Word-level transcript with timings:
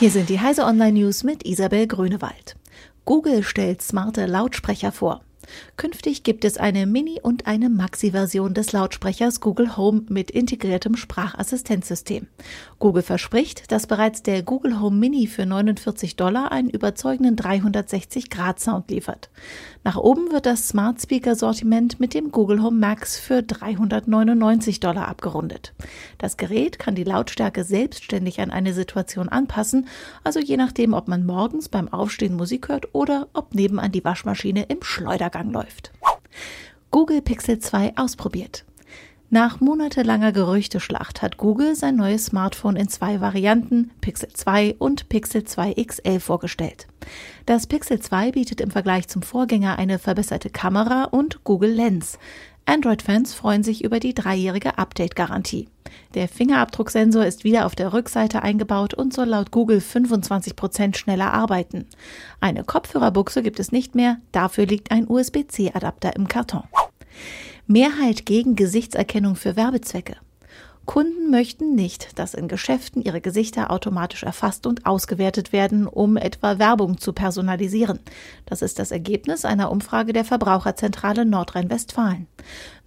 Hier 0.00 0.10
sind 0.10 0.30
die 0.30 0.40
Heise 0.40 0.64
Online 0.64 0.98
News 0.98 1.24
mit 1.24 1.44
Isabel 1.44 1.86
Grünewald. 1.86 2.56
Google 3.04 3.42
stellt 3.42 3.82
smarte 3.82 4.24
Lautsprecher 4.24 4.92
vor. 4.92 5.20
Künftig 5.76 6.22
gibt 6.22 6.46
es 6.46 6.56
eine 6.56 6.86
Mini- 6.86 7.20
und 7.20 7.46
eine 7.46 7.68
Maxi-Version 7.68 8.54
des 8.54 8.72
Lautsprechers 8.72 9.40
Google 9.40 9.76
Home 9.76 10.04
mit 10.08 10.30
integriertem 10.30 10.96
Sprachassistenzsystem. 10.96 12.28
Google 12.78 13.02
verspricht, 13.02 13.70
dass 13.72 13.86
bereits 13.86 14.22
der 14.22 14.42
Google 14.42 14.80
Home 14.80 14.96
Mini 14.96 15.26
für 15.26 15.44
49 15.44 16.16
Dollar 16.16 16.50
einen 16.50 16.70
überzeugenden 16.70 17.36
360-Grad-Sound 17.36 18.90
liefert. 18.90 19.28
Nach 19.82 19.96
oben 19.96 20.30
wird 20.30 20.44
das 20.44 20.68
Smart 20.68 21.00
Speaker 21.00 21.34
Sortiment 21.34 22.00
mit 22.00 22.12
dem 22.12 22.30
Google 22.30 22.62
Home 22.62 22.78
Max 22.78 23.18
für 23.18 23.42
399 23.42 24.78
Dollar 24.80 25.08
abgerundet. 25.08 25.72
Das 26.18 26.36
Gerät 26.36 26.78
kann 26.78 26.94
die 26.94 27.04
Lautstärke 27.04 27.64
selbstständig 27.64 28.40
an 28.40 28.50
eine 28.50 28.74
Situation 28.74 29.30
anpassen, 29.30 29.88
also 30.22 30.38
je 30.38 30.58
nachdem, 30.58 30.92
ob 30.92 31.08
man 31.08 31.24
morgens 31.24 31.70
beim 31.70 31.88
Aufstehen 31.88 32.36
Musik 32.36 32.68
hört 32.68 32.94
oder 32.94 33.28
ob 33.32 33.54
nebenan 33.54 33.90
die 33.90 34.04
Waschmaschine 34.04 34.64
im 34.64 34.82
Schleudergang 34.82 35.50
läuft. 35.50 35.92
Google 36.90 37.22
Pixel 37.22 37.58
2 37.58 37.96
ausprobiert. 37.96 38.64
Nach 39.32 39.60
monatelanger 39.60 40.32
Gerüchteschlacht 40.32 41.22
hat 41.22 41.36
Google 41.36 41.76
sein 41.76 41.94
neues 41.94 42.26
Smartphone 42.26 42.74
in 42.74 42.88
zwei 42.88 43.20
Varianten, 43.20 43.92
Pixel 44.00 44.28
2 44.30 44.74
und 44.80 45.08
Pixel 45.08 45.44
2 45.44 45.74
XL, 45.74 46.18
vorgestellt. 46.18 46.88
Das 47.46 47.68
Pixel 47.68 48.00
2 48.00 48.32
bietet 48.32 48.60
im 48.60 48.72
Vergleich 48.72 49.06
zum 49.06 49.22
Vorgänger 49.22 49.78
eine 49.78 50.00
verbesserte 50.00 50.50
Kamera 50.50 51.04
und 51.04 51.44
Google 51.44 51.70
Lens. 51.70 52.18
Android-Fans 52.66 53.32
freuen 53.32 53.62
sich 53.62 53.84
über 53.84 54.00
die 54.00 54.14
dreijährige 54.14 54.78
Update-Garantie. 54.78 55.68
Der 56.14 56.26
Fingerabdrucksensor 56.26 57.24
ist 57.24 57.44
wieder 57.44 57.66
auf 57.66 57.76
der 57.76 57.92
Rückseite 57.92 58.42
eingebaut 58.42 58.94
und 58.94 59.14
soll 59.14 59.28
laut 59.28 59.52
Google 59.52 59.80
25 59.80 60.56
Prozent 60.56 60.96
schneller 60.96 61.32
arbeiten. 61.32 61.86
Eine 62.40 62.64
Kopfhörerbuchse 62.64 63.44
gibt 63.44 63.60
es 63.60 63.70
nicht 63.70 63.94
mehr, 63.94 64.16
dafür 64.32 64.66
liegt 64.66 64.90
ein 64.90 65.08
USB-C-Adapter 65.08 66.16
im 66.16 66.26
Karton. 66.26 66.64
Mehrheit 67.70 68.26
gegen 68.26 68.56
Gesichtserkennung 68.56 69.36
für 69.36 69.54
Werbezwecke. 69.54 70.16
Kunden 70.86 71.30
möchten 71.30 71.76
nicht, 71.76 72.18
dass 72.18 72.34
in 72.34 72.48
Geschäften 72.48 73.00
ihre 73.00 73.20
Gesichter 73.20 73.70
automatisch 73.70 74.24
erfasst 74.24 74.66
und 74.66 74.86
ausgewertet 74.86 75.52
werden, 75.52 75.86
um 75.86 76.16
etwa 76.16 76.58
Werbung 76.58 76.98
zu 76.98 77.12
personalisieren. 77.12 78.00
Das 78.44 78.60
ist 78.60 78.80
das 78.80 78.90
Ergebnis 78.90 79.44
einer 79.44 79.70
Umfrage 79.70 80.12
der 80.12 80.24
Verbraucherzentrale 80.24 81.24
Nordrhein-Westfalen. 81.24 82.26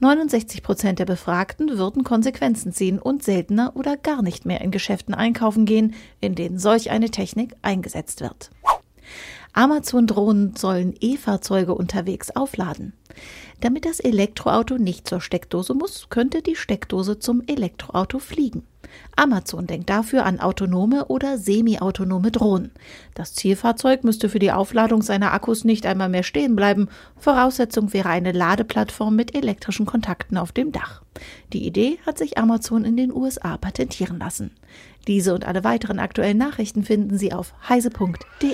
69 0.01 0.61
Prozent 0.63 0.99
der 0.99 1.05
Befragten 1.05 1.77
würden 1.77 2.03
Konsequenzen 2.03 2.73
ziehen 2.73 2.99
und 2.99 3.23
seltener 3.23 3.77
oder 3.77 3.95
gar 3.95 4.21
nicht 4.21 4.45
mehr 4.45 4.59
in 4.59 4.71
Geschäften 4.71 5.13
einkaufen 5.13 5.63
gehen, 5.63 5.93
in 6.19 6.35
denen 6.35 6.59
solch 6.59 6.91
eine 6.91 7.09
Technik 7.09 7.55
eingesetzt 7.61 8.19
wird. 8.19 8.49
Amazon-Drohnen 9.53 10.55
sollen 10.57 10.95
E-Fahrzeuge 10.99 11.75
unterwegs 11.75 12.35
aufladen. 12.35 12.93
Damit 13.61 13.85
das 13.85 13.99
Elektroauto 13.99 14.77
nicht 14.77 15.07
zur 15.07 15.21
Steckdose 15.21 15.73
muss, 15.73 16.07
könnte 16.09 16.41
die 16.41 16.55
Steckdose 16.55 17.19
zum 17.19 17.41
Elektroauto 17.47 18.19
fliegen. 18.19 18.63
Amazon 19.15 19.67
denkt 19.67 19.89
dafür 19.89 20.25
an 20.25 20.39
autonome 20.39 21.05
oder 21.05 21.37
semi-autonome 21.37 22.31
Drohnen. 22.31 22.71
Das 23.13 23.33
Zielfahrzeug 23.33 24.03
müsste 24.03 24.29
für 24.29 24.39
die 24.39 24.51
Aufladung 24.51 25.01
seiner 25.01 25.33
Akkus 25.33 25.63
nicht 25.63 25.85
einmal 25.85 26.09
mehr 26.09 26.23
stehen 26.23 26.55
bleiben. 26.55 26.89
Voraussetzung 27.17 27.93
wäre 27.93 28.09
eine 28.09 28.31
Ladeplattform 28.31 29.15
mit 29.15 29.35
elektrischen 29.35 29.85
Kontakten 29.85 30.37
auf 30.37 30.51
dem 30.51 30.71
Dach. 30.71 31.01
Die 31.53 31.65
Idee 31.65 31.99
hat 32.05 32.17
sich 32.17 32.37
Amazon 32.37 32.85
in 32.85 32.97
den 32.97 33.13
USA 33.13 33.57
patentieren 33.57 34.19
lassen. 34.19 34.51
Diese 35.07 35.33
und 35.33 35.45
alle 35.45 35.63
weiteren 35.63 35.99
aktuellen 35.99 36.37
Nachrichten 36.37 36.83
finden 36.83 37.17
Sie 37.17 37.33
auf 37.33 37.53
heise.de. 37.69 38.53